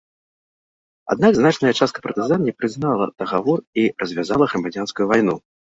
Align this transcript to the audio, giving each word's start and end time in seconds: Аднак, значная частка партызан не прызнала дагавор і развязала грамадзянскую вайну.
Аднак, 1.15 1.31
значная 1.41 1.73
частка 1.81 2.03
партызан 2.07 2.39
не 2.49 2.57
прызнала 2.63 3.05
дагавор 3.19 3.59
і 3.85 3.89
развязала 4.05 4.45
грамадзянскую 4.53 5.05
вайну. 5.15 5.35